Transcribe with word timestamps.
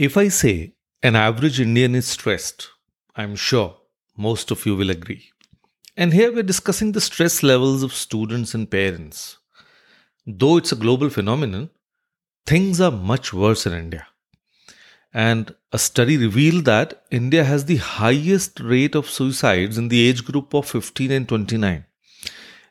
If 0.00 0.16
I 0.16 0.28
say 0.28 0.72
an 1.02 1.14
average 1.14 1.60
Indian 1.60 1.94
is 1.94 2.06
stressed, 2.06 2.70
I'm 3.14 3.36
sure 3.36 3.76
most 4.16 4.50
of 4.50 4.64
you 4.64 4.74
will 4.74 4.88
agree. 4.88 5.28
And 5.94 6.14
here 6.14 6.32
we're 6.32 6.42
discussing 6.42 6.92
the 6.92 7.02
stress 7.02 7.42
levels 7.42 7.82
of 7.82 7.92
students 7.92 8.54
and 8.54 8.70
parents. 8.70 9.36
Though 10.26 10.56
it's 10.56 10.72
a 10.72 10.76
global 10.84 11.10
phenomenon, 11.10 11.68
things 12.46 12.80
are 12.80 12.90
much 12.90 13.34
worse 13.34 13.66
in 13.66 13.74
India. 13.74 14.06
And 15.12 15.54
a 15.70 15.78
study 15.78 16.16
revealed 16.16 16.64
that 16.64 17.02
India 17.10 17.44
has 17.44 17.66
the 17.66 17.76
highest 17.76 18.58
rate 18.58 18.94
of 18.94 19.10
suicides 19.10 19.76
in 19.76 19.88
the 19.88 20.08
age 20.08 20.24
group 20.24 20.54
of 20.54 20.64
15 20.64 21.10
and 21.10 21.28
29. 21.28 21.84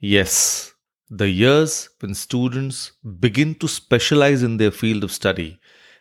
Yes, 0.00 0.74
the 1.08 1.28
years 1.28 1.88
when 2.00 2.16
students 2.16 2.90
begin 3.20 3.54
to 3.60 3.68
specialize 3.68 4.42
in 4.42 4.56
their 4.56 4.72
field 4.72 5.04
of 5.04 5.12
study 5.12 5.60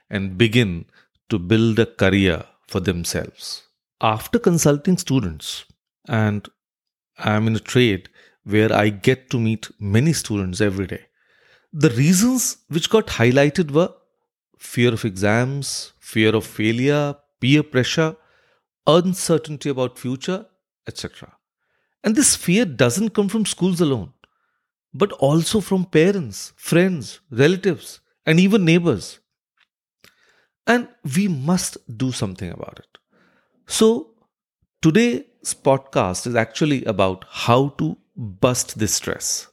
and 0.09 0.35
begin 0.35 0.85
to 1.31 1.39
build 1.39 1.79
a 1.79 1.85
career 1.85 2.45
for 2.67 2.79
themselves. 2.79 3.63
After 3.99 4.39
consulting 4.39 4.97
students, 4.97 5.65
and 6.07 6.47
I'm 7.17 7.47
in 7.47 7.55
a 7.55 7.59
trade 7.59 8.09
where 8.43 8.71
I 8.73 8.89
get 8.89 9.29
to 9.31 9.39
meet 9.39 9.69
many 9.79 10.13
students 10.13 10.61
every 10.61 10.87
day, 10.87 11.05
the 11.73 11.89
reasons 11.91 12.57
which 12.67 12.89
got 12.89 13.07
highlighted 13.07 13.71
were 13.71 13.93
fear 14.59 14.93
of 14.93 15.05
exams, 15.05 15.93
fear 15.99 16.35
of 16.35 16.45
failure, 16.45 17.15
peer 17.39 17.63
pressure, 17.63 18.15
uncertainty 18.85 19.69
about 19.69 19.97
future, 19.97 20.45
etc. 20.87 21.33
And 22.03 22.15
this 22.15 22.35
fear 22.35 22.65
doesn't 22.65 23.13
come 23.13 23.29
from 23.29 23.45
schools 23.45 23.79
alone, 23.79 24.13
but 24.93 25.11
also 25.13 25.61
from 25.61 25.85
parents, 25.85 26.53
friends, 26.57 27.21
relatives, 27.29 28.01
and 28.25 28.39
even 28.39 28.65
neighbors. 28.65 29.20
And 30.67 30.87
we 31.15 31.27
must 31.27 31.77
do 31.97 32.11
something 32.11 32.51
about 32.51 32.79
it. 32.79 32.97
So, 33.67 34.15
today's 34.81 35.23
podcast 35.53 36.27
is 36.27 36.35
actually 36.35 36.85
about 36.85 37.25
how 37.29 37.69
to 37.79 37.97
bust 38.15 38.79
this 38.79 38.95
stress. 38.95 39.50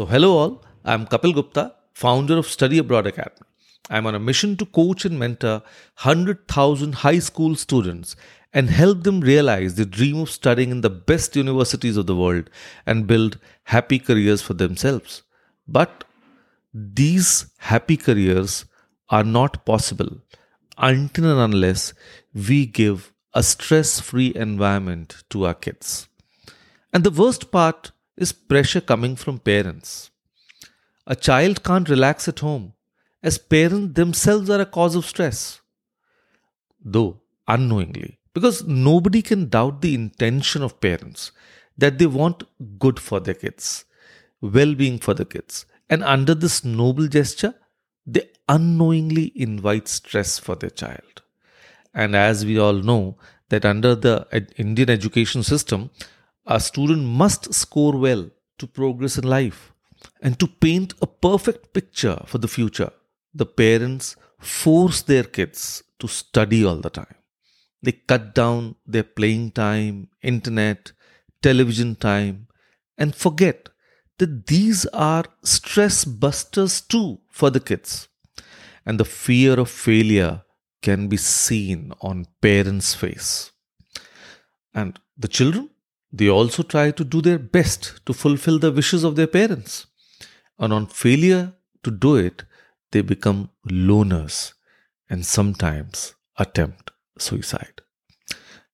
So, 0.00 0.06
hello 0.06 0.38
all, 0.38 0.64
I'm 0.82 1.04
Kapil 1.04 1.34
Gupta, 1.34 1.74
founder 1.92 2.38
of 2.38 2.46
Study 2.46 2.78
Abroad 2.78 3.06
Academy. 3.06 3.46
I'm 3.90 4.06
on 4.06 4.14
a 4.14 4.18
mission 4.18 4.56
to 4.56 4.64
coach 4.64 5.04
and 5.04 5.18
mentor 5.18 5.60
100,000 6.02 6.94
high 6.94 7.18
school 7.18 7.54
students 7.54 8.16
and 8.54 8.70
help 8.70 9.02
them 9.02 9.20
realize 9.20 9.74
the 9.74 9.84
dream 9.84 10.20
of 10.20 10.30
studying 10.30 10.70
in 10.70 10.80
the 10.80 10.88
best 10.88 11.36
universities 11.36 11.98
of 11.98 12.06
the 12.06 12.16
world 12.16 12.48
and 12.86 13.06
build 13.06 13.38
happy 13.64 13.98
careers 13.98 14.40
for 14.40 14.54
themselves. 14.54 15.22
But 15.68 16.04
these 16.72 17.52
happy 17.58 17.98
careers 17.98 18.64
are 19.10 19.22
not 19.22 19.66
possible 19.66 20.22
until 20.78 21.30
and 21.30 21.52
unless 21.52 21.92
we 22.32 22.64
give 22.64 23.12
a 23.34 23.42
stress 23.42 24.00
free 24.00 24.32
environment 24.34 25.24
to 25.28 25.44
our 25.44 25.52
kids. 25.52 26.08
And 26.90 27.04
the 27.04 27.10
worst 27.10 27.50
part 27.50 27.92
is 28.20 28.32
pressure 28.32 28.80
coming 28.80 29.16
from 29.16 29.38
parents. 29.38 30.10
A 31.06 31.16
child 31.16 31.64
can't 31.64 31.88
relax 31.88 32.28
at 32.28 32.40
home, 32.40 32.74
as 33.22 33.38
parents 33.38 33.94
themselves 33.94 34.50
are 34.50 34.60
a 34.60 34.66
cause 34.66 34.94
of 34.94 35.06
stress. 35.06 35.60
Though 36.84 37.20
unknowingly, 37.48 38.18
because 38.34 38.64
nobody 38.64 39.22
can 39.22 39.48
doubt 39.48 39.80
the 39.80 39.94
intention 39.94 40.62
of 40.62 40.80
parents 40.80 41.32
that 41.76 41.98
they 41.98 42.06
want 42.06 42.44
good 42.78 43.00
for 43.00 43.18
their 43.20 43.34
kids, 43.34 43.84
well 44.40 44.74
being 44.74 44.98
for 44.98 45.14
the 45.14 45.24
kids. 45.24 45.66
And 45.88 46.04
under 46.04 46.34
this 46.34 46.64
noble 46.64 47.08
gesture, 47.08 47.54
they 48.06 48.28
unknowingly 48.48 49.32
invite 49.34 49.88
stress 49.88 50.38
for 50.38 50.54
their 50.54 50.70
child. 50.70 51.22
And 51.92 52.14
as 52.14 52.44
we 52.44 52.58
all 52.58 52.74
know, 52.74 53.16
that 53.48 53.64
under 53.64 53.96
the 53.96 54.14
Indian 54.56 54.90
education 54.90 55.42
system, 55.42 55.90
a 56.50 56.58
student 56.58 57.04
must 57.22 57.54
score 57.54 57.96
well 57.96 58.28
to 58.58 58.66
progress 58.66 59.16
in 59.16 59.24
life 59.24 59.72
and 60.20 60.38
to 60.40 60.46
paint 60.46 60.94
a 61.00 61.06
perfect 61.06 61.72
picture 61.72 62.18
for 62.26 62.38
the 62.38 62.48
future. 62.48 62.90
The 63.32 63.46
parents 63.46 64.16
force 64.40 65.02
their 65.02 65.22
kids 65.22 65.84
to 66.00 66.08
study 66.08 66.64
all 66.64 66.80
the 66.86 66.90
time. 66.90 67.14
They 67.82 67.92
cut 67.92 68.34
down 68.34 68.74
their 68.84 69.04
playing 69.04 69.52
time, 69.52 70.08
internet, 70.22 70.92
television 71.40 71.94
time, 71.94 72.48
and 72.98 73.14
forget 73.14 73.68
that 74.18 74.48
these 74.48 74.84
are 74.86 75.24
stress 75.44 76.04
busters 76.04 76.80
too 76.80 77.20
for 77.30 77.50
the 77.50 77.60
kids. 77.60 78.08
And 78.84 78.98
the 78.98 79.04
fear 79.04 79.58
of 79.60 79.70
failure 79.70 80.42
can 80.82 81.06
be 81.08 81.16
seen 81.16 81.92
on 82.00 82.26
parents' 82.40 82.94
face. 82.94 83.52
And 84.74 84.98
the 85.16 85.28
children 85.28 85.70
they 86.12 86.28
also 86.28 86.62
try 86.62 86.90
to 86.90 87.04
do 87.04 87.20
their 87.20 87.38
best 87.38 88.04
to 88.06 88.12
fulfill 88.12 88.58
the 88.58 88.72
wishes 88.72 89.04
of 89.04 89.16
their 89.16 89.26
parents. 89.26 89.86
And 90.58 90.72
on 90.72 90.86
failure 90.86 91.54
to 91.82 91.90
do 91.90 92.16
it, 92.16 92.44
they 92.90 93.00
become 93.02 93.50
loners 93.68 94.54
and 95.08 95.24
sometimes 95.24 96.14
attempt 96.36 96.90
suicide. 97.18 97.80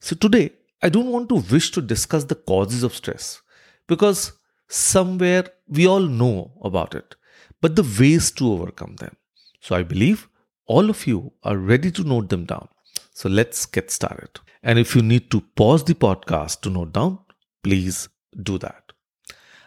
So, 0.00 0.16
today, 0.16 0.52
I 0.82 0.88
don't 0.88 1.10
want 1.10 1.28
to 1.30 1.36
wish 1.36 1.70
to 1.72 1.82
discuss 1.82 2.24
the 2.24 2.34
causes 2.34 2.82
of 2.82 2.94
stress 2.94 3.42
because 3.86 4.32
somewhere 4.68 5.44
we 5.68 5.86
all 5.86 6.00
know 6.00 6.52
about 6.62 6.94
it, 6.94 7.16
but 7.60 7.76
the 7.76 7.94
ways 7.98 8.30
to 8.32 8.52
overcome 8.52 8.96
them. 8.96 9.16
So, 9.60 9.74
I 9.76 9.82
believe 9.82 10.28
all 10.66 10.90
of 10.90 11.06
you 11.06 11.32
are 11.42 11.56
ready 11.56 11.90
to 11.92 12.04
note 12.04 12.28
them 12.28 12.44
down. 12.44 12.68
So, 13.12 13.28
let's 13.28 13.66
get 13.66 13.90
started. 13.90 14.40
And 14.62 14.78
if 14.78 14.96
you 14.96 15.02
need 15.02 15.30
to 15.30 15.40
pause 15.40 15.84
the 15.84 15.94
podcast 15.94 16.60
to 16.62 16.70
note 16.70 16.92
down, 16.92 17.18
please 17.66 18.08
do 18.50 18.58
that. 18.58 18.92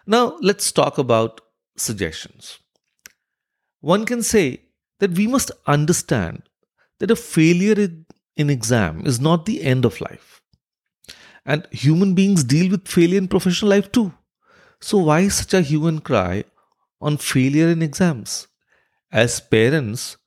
Now, 0.08 0.38
let's 0.42 0.72
talk 0.72 0.98
about 0.98 1.42
suggestions. 1.76 2.60
One 3.82 4.06
can 4.06 4.24
say 4.24 4.62
that 5.00 5.12
we 5.12 5.28
must 5.28 5.52
understand 5.68 6.44
that 7.00 7.12
a 7.12 7.16
failure 7.16 7.90
in 8.38 8.50
exam 8.50 9.06
is 9.06 9.20
not 9.20 9.46
the 9.46 9.62
end 9.64 9.86
of 9.86 10.00
life. 10.02 10.42
And 11.46 11.68
human 11.72 12.16
beings 12.16 12.44
deal 12.44 12.72
with 12.72 12.88
failure 12.88 13.18
in 13.18 13.28
professional 13.28 13.72
life 13.72 13.92
too. 13.92 14.14
So, 14.80 14.98
why 14.98 15.28
such 15.28 15.54
a 15.54 15.62
human 15.62 16.00
cry 16.00 16.46
on 17.02 17.18
failure 17.18 17.68
in 17.68 17.82
exams? 17.82 18.48
As 19.12 19.40
parents, 19.42 20.18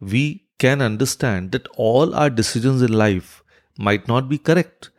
we 0.00 0.48
can 0.58 0.82
understand 0.82 1.52
that 1.52 1.68
all 1.76 2.14
our 2.14 2.30
decisions 2.30 2.82
in 2.82 2.92
life 2.92 3.42
might 3.78 4.08
not 4.08 4.28
be 4.28 4.38
correct 4.38 4.90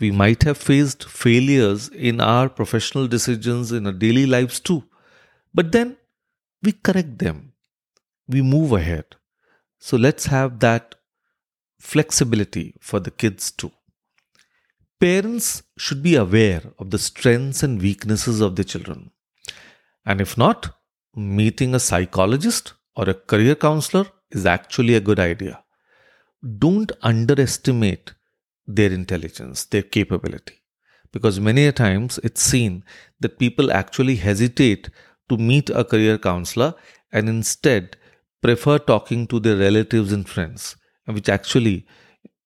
we 0.00 0.10
might 0.10 0.42
have 0.42 0.58
faced 0.58 1.04
failures 1.04 1.88
in 1.88 2.20
our 2.20 2.48
professional 2.48 3.06
decisions 3.06 3.72
in 3.72 3.86
our 3.86 3.92
daily 3.92 4.26
lives 4.26 4.60
too. 4.60 4.84
But 5.52 5.72
then 5.72 5.96
we 6.62 6.72
correct 6.72 7.18
them, 7.18 7.52
we 8.28 8.42
move 8.42 8.72
ahead. 8.72 9.16
So 9.78 9.96
let's 9.96 10.26
have 10.26 10.60
that 10.60 10.94
flexibility 11.78 12.74
for 12.80 12.98
the 12.98 13.10
kids 13.10 13.50
too. 13.50 13.70
Parents 14.98 15.62
should 15.76 16.02
be 16.02 16.16
aware 16.16 16.62
of 16.78 16.90
the 16.90 16.98
strengths 16.98 17.62
and 17.62 17.80
weaknesses 17.80 18.40
of 18.40 18.56
their 18.56 18.64
children. 18.64 19.10
And 20.06 20.20
if 20.20 20.38
not, 20.38 20.74
meeting 21.14 21.74
a 21.74 21.80
psychologist 21.80 22.72
or 22.96 23.08
a 23.10 23.14
career 23.14 23.54
counselor 23.54 24.06
is 24.30 24.46
actually 24.46 24.94
a 24.94 25.00
good 25.00 25.20
idea. 25.20 25.62
Don't 26.58 26.90
underestimate 27.02 28.13
their 28.66 28.90
intelligence, 28.90 29.64
their 29.64 29.82
capability. 29.82 30.60
Because 31.12 31.38
many 31.38 31.66
a 31.66 31.72
times 31.72 32.18
it's 32.24 32.42
seen 32.42 32.84
that 33.20 33.38
people 33.38 33.72
actually 33.72 34.16
hesitate 34.16 34.90
to 35.28 35.36
meet 35.36 35.70
a 35.70 35.84
career 35.84 36.18
counselor 36.18 36.74
and 37.12 37.28
instead 37.28 37.96
prefer 38.42 38.78
talking 38.78 39.26
to 39.28 39.40
their 39.40 39.56
relatives 39.56 40.12
and 40.12 40.28
friends, 40.28 40.76
which 41.06 41.28
actually 41.28 41.86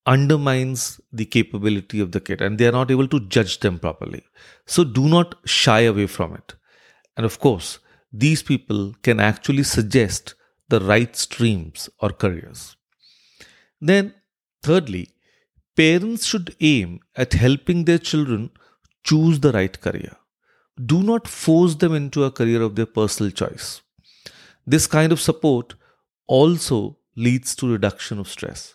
undermines 0.06 1.00
the 1.12 1.24
capability 1.24 2.00
of 2.00 2.12
the 2.12 2.20
kid 2.20 2.40
and 2.40 2.58
they 2.58 2.66
are 2.66 2.72
not 2.72 2.90
able 2.90 3.08
to 3.08 3.20
judge 3.20 3.60
them 3.60 3.78
properly. 3.78 4.24
So 4.66 4.84
do 4.84 5.08
not 5.08 5.34
shy 5.44 5.80
away 5.80 6.06
from 6.06 6.34
it. 6.34 6.54
And 7.16 7.26
of 7.26 7.38
course, 7.40 7.78
these 8.12 8.42
people 8.42 8.94
can 9.02 9.20
actually 9.20 9.64
suggest 9.64 10.34
the 10.68 10.80
right 10.80 11.14
streams 11.16 11.90
or 12.00 12.10
careers. 12.10 12.76
Then, 13.80 14.14
thirdly, 14.62 15.10
Parents 15.78 16.26
should 16.26 16.56
aim 16.60 17.00
at 17.16 17.34
helping 17.34 17.84
their 17.84 17.98
children 17.98 18.50
choose 19.04 19.40
the 19.40 19.52
right 19.52 19.80
career. 19.80 20.16
Do 20.84 21.02
not 21.02 21.28
force 21.28 21.74
them 21.76 21.94
into 21.94 22.24
a 22.24 22.30
career 22.30 22.62
of 22.62 22.74
their 22.76 22.86
personal 23.00 23.32
choice. 23.42 23.68
this 24.72 24.86
kind 24.92 25.12
of 25.14 25.20
support 25.24 25.74
also 26.38 26.78
leads 27.26 27.54
to 27.60 27.70
reduction 27.72 28.18
of 28.22 28.28
stress 28.34 28.74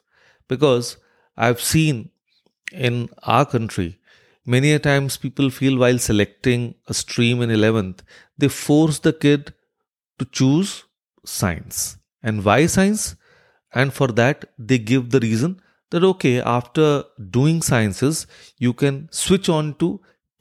because 0.54 0.88
I've 1.38 1.62
seen 1.62 2.00
in 2.88 3.10
our 3.34 3.46
country 3.46 4.00
many 4.56 4.72
a 4.74 4.80
times 4.88 5.18
people 5.26 5.50
feel 5.60 5.78
while 5.84 6.00
selecting 6.08 6.66
a 6.94 6.96
stream 7.02 7.44
in 7.46 7.54
11th 7.58 8.02
they 8.44 8.50
force 8.62 9.00
the 9.08 9.14
kid 9.26 9.54
to 10.20 10.26
choose 10.40 10.74
science 11.36 11.80
and 12.24 12.44
why 12.50 12.60
science 12.78 13.06
and 13.82 13.94
for 14.00 14.10
that 14.22 14.46
they 14.72 14.80
give 14.94 15.06
the 15.16 15.24
reason 15.28 15.60
that 15.94 16.04
okay 16.04 16.42
after 16.42 16.86
doing 17.38 17.62
sciences 17.62 18.26
you 18.58 18.74
can 18.74 18.96
switch 19.12 19.48
on 19.48 19.74
to 19.76 19.90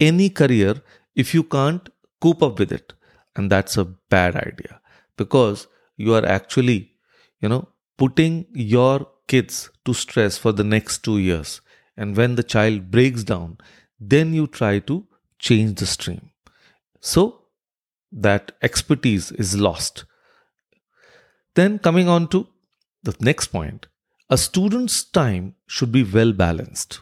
any 0.01 0.29
career 0.31 0.75
if 1.15 1.35
you 1.35 1.43
can't 1.43 1.91
cope 2.21 2.43
up 2.43 2.59
with 2.59 2.73
it. 2.73 2.95
And 3.37 3.51
that's 3.51 3.77
a 3.77 3.85
bad 3.85 4.37
idea 4.37 4.81
because 5.17 5.67
you 5.97 6.15
are 6.15 6.25
actually 6.25 6.93
you 7.41 7.49
know 7.49 7.69
putting 7.99 8.47
your 8.53 9.07
kids 9.29 9.71
to 9.85 9.95
stress 9.95 10.39
for 10.39 10.53
the 10.53 10.65
next 10.65 11.05
2 11.05 11.19
years. 11.19 11.61
And 11.97 12.17
when 12.17 12.37
the 12.37 12.43
child 12.43 12.91
breaks 12.91 13.23
down 13.23 13.59
then 14.01 14.35
you 14.35 14.47
try 14.47 14.79
to 14.91 15.07
change 15.39 15.79
the 15.79 15.87
stream. 15.87 16.31
So 17.01 17.43
that 18.11 18.53
expertise 18.63 19.31
is 19.33 19.57
lost. 19.57 20.05
Then 21.55 21.79
coming 21.79 22.09
on 22.09 22.29
to 22.29 22.47
the 23.03 23.15
next 23.21 23.49
point 23.49 23.87
a 24.35 24.39
student's 24.47 24.99
time 25.21 25.55
should 25.67 25.93
be 25.99 26.05
well 26.17 26.33
balanced 26.45 27.01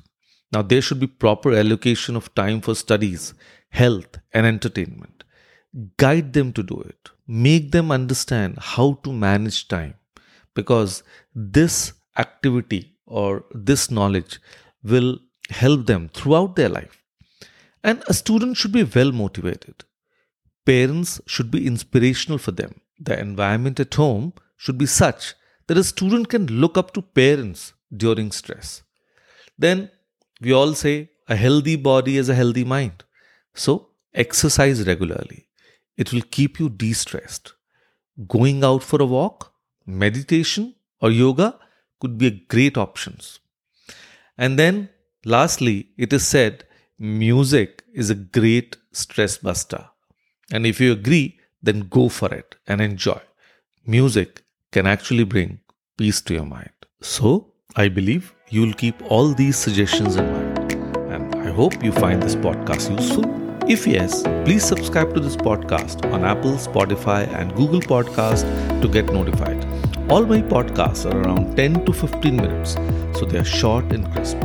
now 0.53 0.63
there 0.63 0.85
should 0.87 1.01
be 1.05 1.07
proper 1.27 1.53
allocation 1.63 2.17
of 2.21 2.35
time 2.43 2.61
for 2.67 2.75
studies 2.75 3.33
health 3.83 4.19
and 4.33 4.47
entertainment 4.55 5.25
guide 6.05 6.33
them 6.39 6.53
to 6.59 6.63
do 6.73 6.79
it 6.93 7.11
make 7.49 7.71
them 7.77 7.91
understand 8.01 8.59
how 8.75 8.89
to 9.05 9.13
manage 9.13 9.59
time 9.69 9.95
because 10.55 11.03
this 11.35 11.93
activity 12.19 12.97
or 13.07 13.45
this 13.53 13.91
knowledge 13.91 14.41
will 14.83 15.19
help 15.51 15.87
them 15.87 16.09
throughout 16.09 16.57
their 16.57 16.69
life. 16.69 17.03
And 17.83 18.03
a 18.09 18.15
student 18.15 18.57
should 18.57 18.73
be 18.73 18.85
well 18.85 19.13
motivated. 19.13 19.85
Parents 20.67 21.21
should 21.27 21.51
be 21.51 21.67
inspirational 21.67 22.39
for 22.39 22.53
them. 22.53 22.81
The 22.99 23.19
environment 23.19 23.81
at 23.81 23.95
home 23.95 24.35
should 24.57 24.79
be 24.79 24.87
such 24.87 25.35
that 25.71 25.79
a 25.79 25.85
student 25.85 26.29
can 26.29 26.47
look 26.63 26.77
up 26.77 26.93
to 26.93 27.01
parents 27.01 27.75
during 27.97 28.33
stress. 28.33 28.83
Then 29.57 29.89
we 30.41 30.51
all 30.53 30.75
say 30.75 31.11
a 31.29 31.37
healthy 31.37 31.77
body 31.77 32.17
is 32.17 32.29
a 32.29 32.35
healthy 32.35 32.65
mind. 32.65 33.05
So 33.55 33.91
exercise 34.13 34.85
regularly. 34.85 35.47
It 35.97 36.13
will 36.13 36.23
keep 36.23 36.59
you 36.59 36.71
de 36.71 36.93
stressed. 36.93 37.53
Going 38.27 38.65
out 38.65 38.83
for 38.83 39.01
a 39.01 39.07
walk, 39.07 39.53
meditation, 39.87 40.75
or 41.01 41.13
yoga 41.13 41.57
could 42.01 42.19
be 42.19 42.45
great 42.49 42.77
options. 42.77 43.39
And 44.37 44.59
then, 44.59 44.89
lastly, 45.25 45.91
it 45.97 46.13
is 46.13 46.27
said 46.27 46.65
music 46.99 47.85
is 47.95 48.11
a 48.11 48.17
great 48.17 48.77
stress 48.91 49.39
buster. 49.39 49.85
And 50.51 50.67
if 50.67 50.81
you 50.81 50.91
agree, 50.91 51.39
then 51.63 51.87
go 51.89 52.09
for 52.09 52.35
it 52.35 52.57
and 52.67 52.81
enjoy. 52.81 53.21
Music 53.87 54.43
can 54.73 54.87
actually 54.87 55.25
bring 55.25 55.61
peace 55.99 56.21
to 56.23 56.35
your 56.35 56.45
mind. 56.45 56.71
So, 57.01 57.53
I 57.77 57.89
believe 57.89 58.35
you'll 58.49 58.75
keep 58.75 59.01
all 59.11 59.29
these 59.29 59.57
suggestions 59.57 60.17
in 60.17 60.33
mind. 60.33 60.73
And 61.13 61.35
I 61.37 61.51
hope 61.51 61.83
you 61.83 61.93
find 61.93 62.23
this 62.23 62.37
podcast 62.37 62.91
useful. 62.97 63.25
If 63.69 63.87
yes, 63.87 64.23
please 64.45 64.65
subscribe 64.65 65.15
to 65.15 65.21
this 65.21 65.37
podcast 65.37 66.11
on 66.13 66.25
Apple, 66.25 66.53
Spotify, 66.53 67.29
and 67.35 67.55
Google 67.55 67.81
Podcast 67.81 68.43
to 68.83 68.89
get 68.89 69.13
notified. 69.13 69.65
All 70.11 70.25
my 70.25 70.41
podcasts 70.41 71.05
are 71.11 71.21
around 71.21 71.57
10 71.57 71.85
to 71.85 71.93
15 71.93 72.37
minutes, 72.37 72.75
so 73.19 73.25
they 73.25 73.39
are 73.39 73.45
short 73.45 73.93
and 73.93 74.11
crisp. 74.13 74.39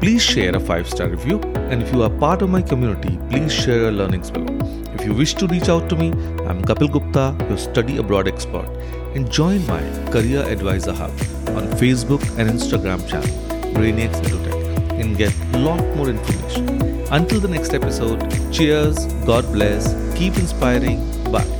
Please 0.00 0.22
share 0.22 0.56
a 0.56 0.60
5 0.60 0.88
star 0.88 1.08
review, 1.08 1.38
and 1.70 1.82
if 1.82 1.92
you 1.92 2.02
are 2.02 2.08
part 2.08 2.40
of 2.40 2.48
my 2.48 2.62
community, 2.62 3.18
please 3.28 3.52
share 3.52 3.80
your 3.80 3.92
learnings 3.92 4.30
below. 4.30 4.56
If 4.94 5.04
you 5.04 5.12
wish 5.12 5.34
to 5.34 5.46
reach 5.46 5.68
out 5.68 5.90
to 5.90 5.96
me, 5.96 6.08
I'm 6.46 6.62
Kapil 6.62 6.90
Gupta, 6.90 7.36
your 7.50 7.58
study 7.58 7.98
abroad 7.98 8.26
expert, 8.26 8.66
and 9.14 9.30
join 9.30 9.66
my 9.66 9.82
Career 10.10 10.42
Advisor 10.44 10.94
Hub 10.94 11.10
on 11.58 11.68
Facebook 11.84 12.26
and 12.38 12.48
Instagram 12.48 13.06
channel, 13.06 13.28
Brainiacs 13.74 14.22
Edutech, 14.22 15.00
and 15.00 15.18
get 15.18 15.34
a 15.52 15.58
lot 15.58 15.84
more 15.94 16.08
information. 16.08 16.82
Until 17.12 17.40
the 17.40 17.48
next 17.48 17.74
episode, 17.74 18.26
cheers, 18.50 19.04
God 19.26 19.52
bless, 19.52 19.94
keep 20.16 20.38
inspiring, 20.38 20.98
bye. 21.30 21.59